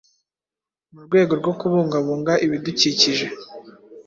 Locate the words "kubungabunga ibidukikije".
1.59-3.27